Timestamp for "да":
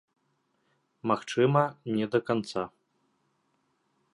2.15-2.19